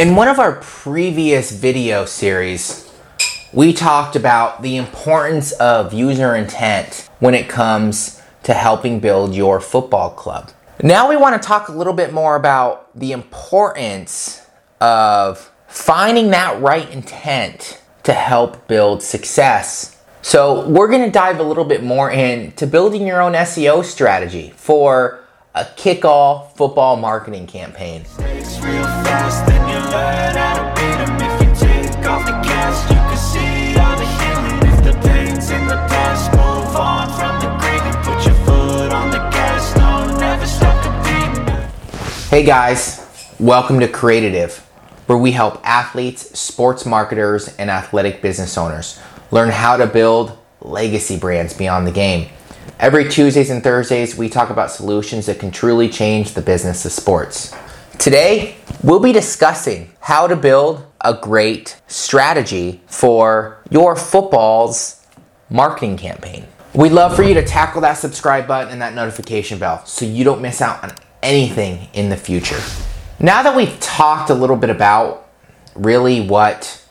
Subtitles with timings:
[0.00, 2.90] In one of our previous video series,
[3.52, 9.60] we talked about the importance of user intent when it comes to helping build your
[9.60, 10.52] football club.
[10.82, 14.40] Now we want to talk a little bit more about the importance
[14.80, 20.02] of finding that right intent to help build success.
[20.22, 24.54] So, we're going to dive a little bit more into building your own SEO strategy
[24.56, 25.20] for
[25.54, 28.04] a kick-off football marketing campaign.
[42.30, 44.56] Hey guys, welcome to Creative,
[45.06, 49.00] where we help athletes, sports marketers, and athletic business owners
[49.32, 52.28] learn how to build legacy brands beyond the game.
[52.78, 56.92] Every Tuesdays and Thursdays, we talk about solutions that can truly change the business of
[56.92, 57.54] sports.
[57.98, 65.04] Today, we'll be discussing how to build a great strategy for your football's
[65.50, 66.46] marketing campaign.
[66.74, 70.24] We'd love for you to tackle that subscribe button and that notification bell so you
[70.24, 72.60] don't miss out on anything in the future.
[73.18, 75.28] Now that we've talked a little bit about
[75.74, 76.82] really what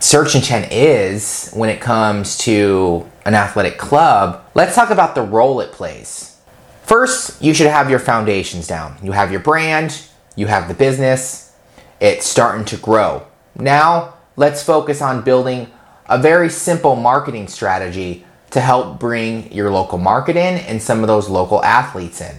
[0.00, 5.60] search intent is when it comes to an athletic club, let's talk about the role
[5.60, 6.40] it plays.
[6.84, 8.96] First, you should have your foundations down.
[9.02, 10.00] You have your brand,
[10.34, 11.54] you have the business,
[12.00, 13.26] it's starting to grow.
[13.54, 15.70] Now, let's focus on building
[16.06, 21.06] a very simple marketing strategy to help bring your local market in and some of
[21.06, 22.34] those local athletes in.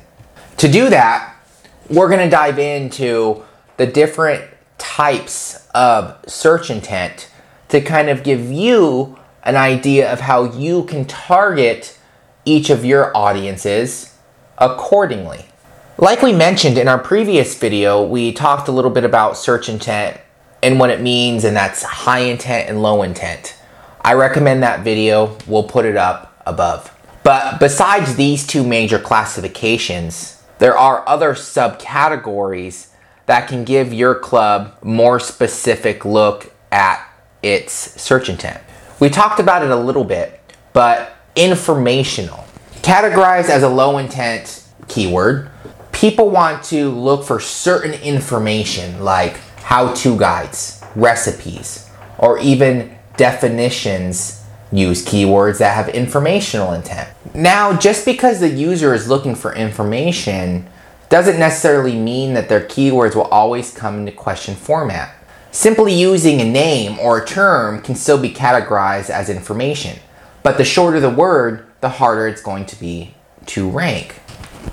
[0.58, 1.36] To do that,
[1.88, 3.44] we're going to dive into
[3.78, 4.44] the different
[4.80, 7.30] types of search intent
[7.68, 11.98] to kind of give you an idea of how you can target
[12.46, 14.16] each of your audiences
[14.58, 15.46] accordingly.
[15.98, 20.20] Like we mentioned in our previous video, we talked a little bit about search intent
[20.64, 23.56] and what it means, and that's high intent and low intent.
[24.02, 26.96] I recommend that video, we'll put it up above.
[27.24, 32.88] But besides these two major classifications, there are other subcategories
[33.26, 37.06] that can give your club more specific look at
[37.44, 38.62] its search intent.
[39.00, 40.40] We talked about it a little bit,
[40.74, 42.44] but informational.
[42.82, 45.50] Categorized as a low intent keyword,
[45.92, 54.44] people want to look for certain information like how to guides, recipes, or even definitions
[54.72, 57.10] use keywords that have informational intent.
[57.34, 60.68] Now, just because the user is looking for information
[61.10, 65.16] doesn't necessarily mean that their keywords will always come into question format.
[65.52, 70.00] Simply using a name or a term can still be categorized as information,
[70.44, 73.16] but the shorter the word, the harder it's going to be
[73.48, 74.22] to rank.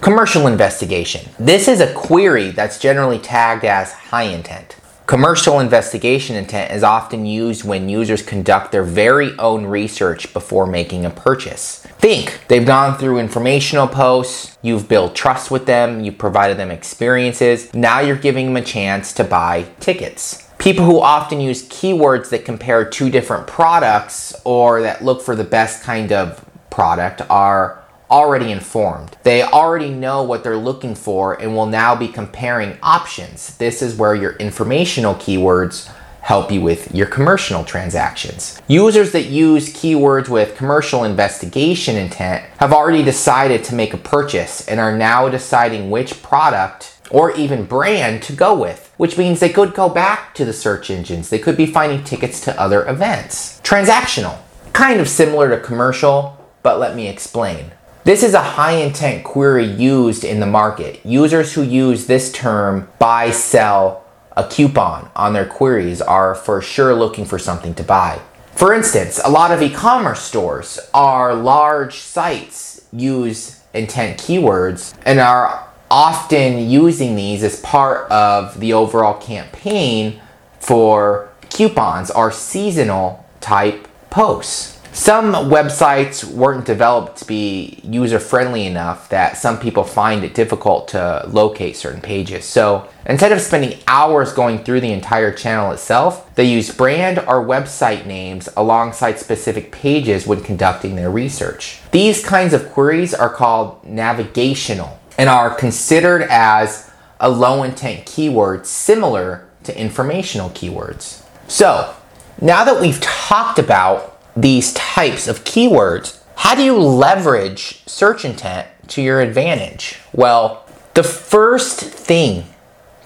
[0.02, 1.30] Commercial investigation.
[1.38, 4.76] This is a query that's generally tagged as high intent.
[5.06, 11.06] Commercial investigation intent is often used when users conduct their very own research before making
[11.06, 11.86] a purchase.
[12.00, 17.72] Think they've gone through informational posts, you've built trust with them, you've provided them experiences,
[17.72, 20.45] now you're giving them a chance to buy tickets.
[20.66, 25.44] People who often use keywords that compare two different products or that look for the
[25.44, 29.16] best kind of product are already informed.
[29.22, 33.56] They already know what they're looking for and will now be comparing options.
[33.58, 35.88] This is where your informational keywords
[36.20, 38.60] help you with your commercial transactions.
[38.66, 44.66] Users that use keywords with commercial investigation intent have already decided to make a purchase
[44.66, 49.48] and are now deciding which product or even brand to go with, which means they
[49.48, 51.28] could go back to the search engines.
[51.28, 53.60] They could be finding tickets to other events.
[53.62, 54.38] Transactional,
[54.72, 57.72] kind of similar to commercial, but let me explain.
[58.04, 61.04] This is a high intent query used in the market.
[61.04, 64.04] Users who use this term buy, sell
[64.36, 68.20] a coupon on their queries are for sure looking for something to buy.
[68.54, 75.18] For instance, a lot of e commerce stores are large sites use intent keywords and
[75.20, 80.20] are often using these as part of the overall campaign
[80.58, 84.76] for coupons or seasonal type posts.
[84.96, 90.88] Some websites weren't developed to be user friendly enough that some people find it difficult
[90.88, 92.46] to locate certain pages.
[92.46, 97.44] So instead of spending hours going through the entire channel itself, they use brand or
[97.44, 101.82] website names alongside specific pages when conducting their research.
[101.90, 106.90] These kinds of queries are called navigational and are considered as
[107.20, 111.24] a low intent keyword similar to informational keywords.
[111.48, 111.94] So
[112.40, 118.68] now that we've talked about these types of keywords, how do you leverage search intent
[118.88, 119.98] to your advantage?
[120.12, 122.44] Well, the first thing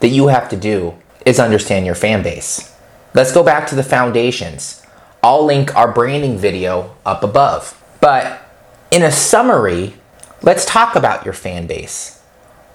[0.00, 2.74] that you have to do is understand your fan base.
[3.14, 4.84] Let's go back to the foundations.
[5.22, 7.76] I'll link our branding video up above.
[8.00, 8.42] But
[8.90, 9.94] in a summary,
[10.42, 12.22] let's talk about your fan base.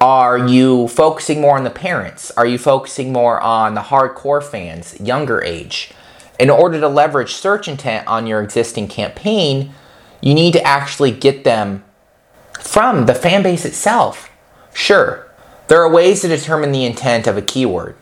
[0.01, 2.29] Are you focusing more on the parents?
[2.31, 5.91] Are you focusing more on the hardcore fans, younger age?
[6.39, 9.73] In order to leverage search intent on your existing campaign,
[10.21, 11.83] you need to actually get them
[12.59, 14.29] from the fan base itself.
[14.73, 15.25] Sure,
[15.67, 17.95] there are ways to determine the intent of a keyword,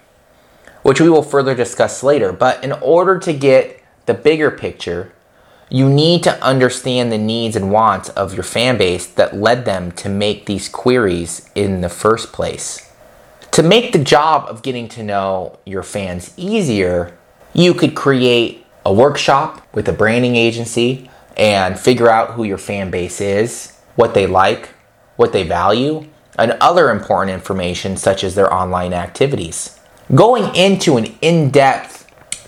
[0.81, 5.13] which we will further discuss later, but in order to get the bigger picture,
[5.73, 9.91] you need to understand the needs and wants of your fan base that led them
[9.91, 12.93] to make these queries in the first place.
[13.53, 17.17] To make the job of getting to know your fans easier,
[17.53, 22.91] you could create a workshop with a branding agency and figure out who your fan
[22.91, 24.69] base is, what they like,
[25.15, 29.79] what they value, and other important information such as their online activities.
[30.13, 32.05] Going into an in depth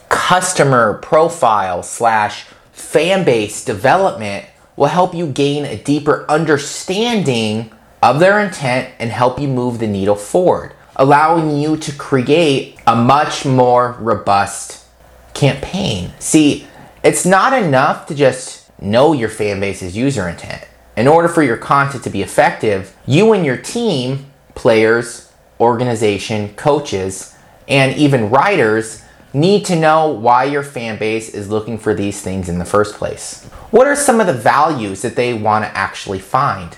[0.09, 2.45] customer profile slash
[2.75, 4.45] fan base development
[4.75, 7.71] will help you gain a deeper understanding
[8.03, 12.93] of their intent and help you move the needle forward, allowing you to create a
[12.93, 14.85] much more robust
[15.33, 16.11] campaign.
[16.19, 16.67] See,
[17.01, 20.67] it's not enough to just know your fan base's user intent.
[20.97, 25.31] In order for your content to be effective, you and your team, players,
[25.61, 27.35] organization, coaches,
[27.69, 29.04] and even writers
[29.35, 32.95] need to know why your fan base is looking for these things in the first
[32.95, 33.43] place.
[33.69, 36.77] What are some of the values that they want to actually find?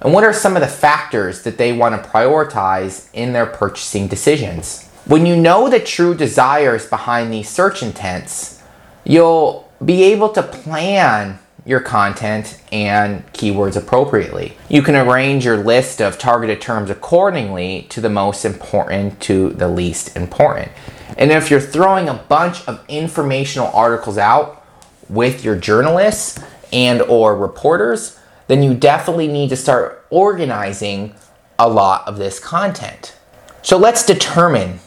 [0.00, 4.08] And what are some of the factors that they want to prioritize in their purchasing
[4.08, 4.86] decisions?
[5.04, 8.62] When you know the true desires behind these search intents,
[9.04, 14.56] you'll be able to plan your content and keywords appropriately.
[14.70, 19.68] You can arrange your list of targeted terms accordingly to the most important to the
[19.68, 20.72] least important.
[21.18, 24.64] And if you're throwing a bunch of informational articles out
[25.08, 26.38] with your journalists
[26.72, 31.14] and or reporters, then you definitely need to start organizing
[31.58, 33.16] a lot of this content.
[33.62, 34.78] So let's determine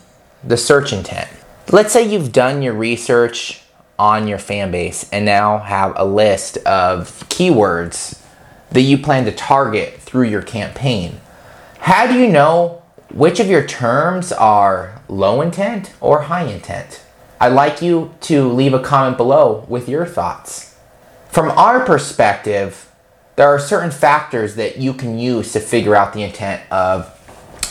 [0.44, 1.30] the search intent.
[1.72, 3.62] Let's say you've done your research
[4.00, 8.20] on your fan base and now have a list of keywords
[8.72, 11.20] that you plan to target through your campaign.
[11.80, 12.81] How do you know
[13.14, 17.04] which of your terms are low intent or high intent?
[17.40, 20.78] I'd like you to leave a comment below with your thoughts.
[21.30, 22.92] From our perspective,
[23.36, 27.18] there are certain factors that you can use to figure out the intent of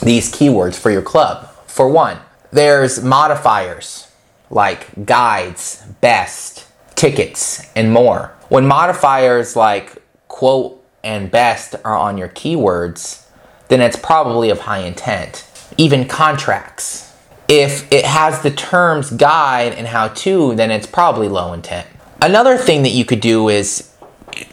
[0.03, 1.49] these keywords for your club.
[1.67, 2.19] For one,
[2.51, 4.11] there's modifiers
[4.51, 6.67] like guides, best,
[6.97, 8.35] tickets, and more.
[8.49, 13.25] When modifiers like quote and best are on your keywords,
[13.71, 15.47] then it's probably of high intent.
[15.79, 17.17] Even contracts.
[17.49, 21.87] If it has the terms guide and how to, then it's probably low intent.
[22.21, 23.91] Another thing that you could do is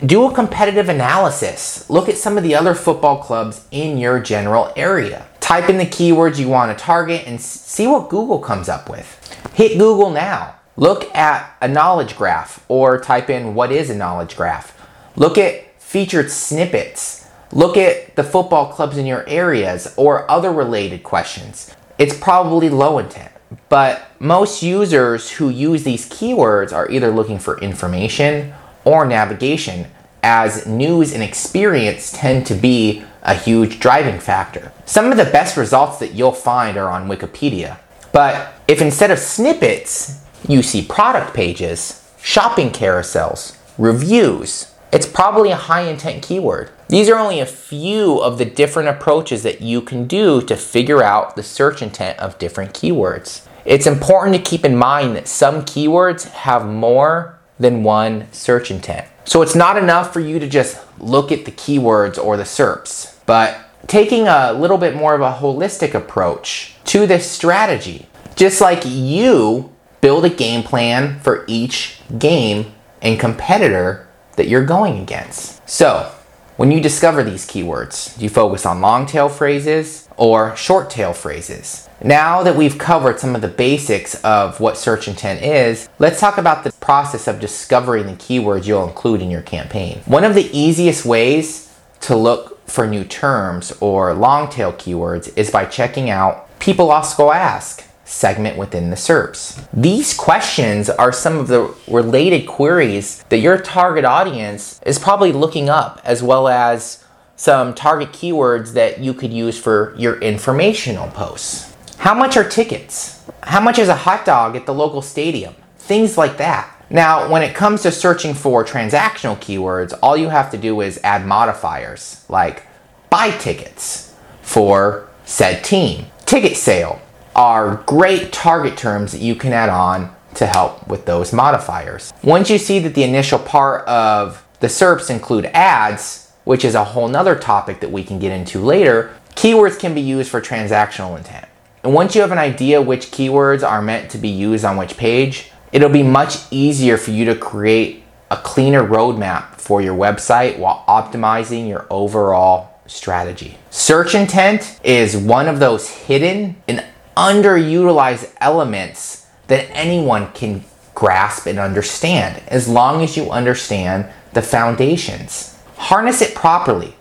[0.05, 1.89] do a competitive analysis.
[1.89, 5.25] Look at some of the other football clubs in your general area.
[5.39, 9.13] Type in the keywords you want to target and see what Google comes up with.
[9.53, 10.55] Hit Google now.
[10.75, 14.79] Look at a knowledge graph or type in what is a knowledge graph.
[15.15, 17.26] Look at featured snippets.
[17.51, 21.73] Look at the football clubs in your areas or other related questions.
[21.97, 23.31] It's probably low intent,
[23.69, 29.87] but most users who use these keywords are either looking for information or navigation,
[30.23, 34.71] as news and experience tend to be a huge driving factor.
[34.85, 37.77] Some of the best results that you'll find are on Wikipedia.
[38.11, 45.55] But if instead of snippets, you see product pages, shopping carousels, reviews, it's probably a
[45.55, 46.69] high intent keyword.
[46.87, 51.03] These are only a few of the different approaches that you can do to figure
[51.03, 53.45] out the search intent of different keywords.
[53.65, 59.07] It's important to keep in mind that some keywords have more than one search intent.
[59.25, 63.15] So it's not enough for you to just look at the keywords or the SERPs,
[63.25, 68.07] but taking a little bit more of a holistic approach to this strategy.
[68.37, 74.06] Just like you build a game plan for each game and competitor
[74.37, 75.67] that you're going against.
[75.69, 76.11] So,
[76.55, 81.13] when you discover these keywords, do you focus on long tail phrases or short tail
[81.13, 81.87] phrases?
[82.03, 86.37] Now that we've covered some of the basics of what search intent is, let's talk
[86.37, 90.01] about the process of discovering the keywords you'll include in your campaign.
[90.05, 95.51] One of the easiest ways to look for new terms or long tail keywords is
[95.51, 99.67] by checking out People Also Ask segment within the SERPs.
[99.73, 105.69] These questions are some of the related queries that your target audience is probably looking
[105.69, 107.03] up, as well as
[107.35, 111.75] some target keywords that you could use for your informational posts.
[111.97, 113.23] How much are tickets?
[113.43, 115.53] How much is a hot dog at the local stadium?
[115.77, 116.73] Things like that.
[116.89, 120.99] Now, when it comes to searching for transactional keywords, all you have to do is
[121.03, 122.63] add modifiers like
[123.09, 126.05] buy tickets for said team.
[126.25, 127.01] Ticket sale
[127.37, 132.11] are great target terms that you can add on to help with those modifiers.
[132.23, 136.83] Once you see that the initial part of the SERPs include ads, which is a
[136.83, 141.15] whole nother topic that we can get into later, keywords can be used for transactional
[141.17, 141.45] intent.
[141.83, 144.97] And once you have an idea which keywords are meant to be used on which
[144.97, 150.57] page, it'll be much easier for you to create a cleaner roadmap for your website
[150.57, 153.57] while optimizing your overall strategy.
[153.69, 156.83] Search intent is one of those hidden and
[157.17, 165.57] underutilized elements that anyone can grasp and understand as long as you understand the foundations.
[165.77, 166.95] Harness it properly.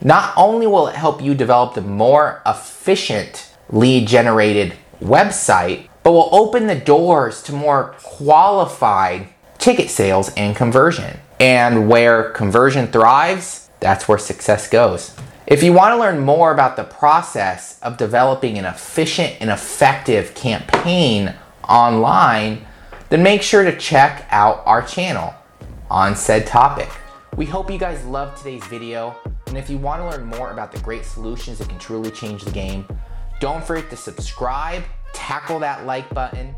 [0.00, 6.30] Not only will it help you develop the more efficient lead generated website, but will
[6.32, 11.20] open the doors to more qualified ticket sales and conversion.
[11.38, 15.14] And where conversion thrives, that's where success goes.
[15.50, 20.32] If you want to learn more about the process of developing an efficient and effective
[20.36, 21.34] campaign
[21.68, 22.64] online,
[23.08, 25.34] then make sure to check out our channel
[25.90, 26.88] on said topic.
[27.36, 29.16] We hope you guys loved today's video,
[29.48, 32.44] and if you want to learn more about the great solutions that can truly change
[32.44, 32.86] the game,
[33.40, 36.54] don't forget to subscribe, tackle that like button,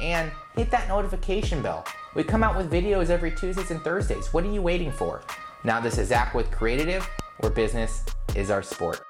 [0.00, 1.84] and hit that notification bell.
[2.14, 4.32] We come out with videos every Tuesdays and Thursdays.
[4.32, 5.22] What are you waiting for?
[5.64, 7.04] Now, this is Zach with Creative,
[7.40, 8.04] where business
[8.36, 9.05] is our sport.